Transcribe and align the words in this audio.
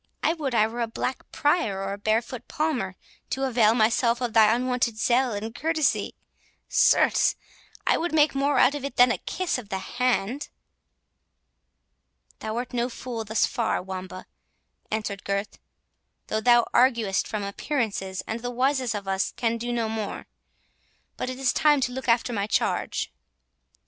I 0.23 0.33
would 0.33 0.55
I 0.55 0.65
were 0.65 0.81
a 0.81 0.87
black 0.87 1.31
Prior 1.31 1.79
or 1.83 1.93
a 1.93 1.97
barefoot 1.99 2.47
Palmer, 2.47 2.95
to 3.29 3.43
avail 3.43 3.75
myself 3.75 4.19
of 4.19 4.33
thy 4.33 4.51
unwonted 4.51 4.97
zeal 4.97 5.31
and 5.31 5.53
courtesy—certes, 5.53 7.35
I 7.85 7.97
would 7.97 8.11
make 8.11 8.33
more 8.33 8.57
out 8.57 8.73
of 8.73 8.83
it 8.83 8.95
than 8.95 9.11
a 9.11 9.19
kiss 9.19 9.59
of 9.59 9.69
the 9.69 9.77
hand." 9.77 10.49
"Thou 12.39 12.57
art 12.57 12.73
no 12.73 12.89
fool 12.89 13.23
thus 13.25 13.45
far, 13.45 13.79
Wamba," 13.79 14.25
answered 14.89 15.23
Gurth, 15.23 15.59
"though 16.29 16.41
thou 16.41 16.65
arguest 16.73 17.27
from 17.27 17.43
appearances, 17.43 18.23
and 18.25 18.39
the 18.39 18.49
wisest 18.49 18.95
of 18.95 19.07
us 19.07 19.33
can 19.37 19.59
do 19.59 19.71
no 19.71 19.87
more—But 19.87 21.29
it 21.29 21.37
is 21.37 21.53
time 21.53 21.79
to 21.79 21.91
look 21.91 22.07
after 22.09 22.33
my 22.33 22.47
charge." 22.47 23.13